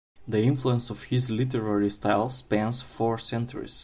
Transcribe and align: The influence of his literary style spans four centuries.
The 0.27 0.41
influence 0.41 0.89
of 0.89 1.03
his 1.03 1.29
literary 1.29 1.91
style 1.91 2.31
spans 2.31 2.81
four 2.81 3.19
centuries. 3.19 3.79